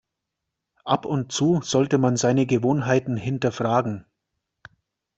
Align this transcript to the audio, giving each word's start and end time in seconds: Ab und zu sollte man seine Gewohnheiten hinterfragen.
Ab 0.83 1.05
und 1.05 1.31
zu 1.31 1.61
sollte 1.61 1.99
man 1.99 2.17
seine 2.17 2.47
Gewohnheiten 2.47 3.17
hinterfragen. 3.17 4.07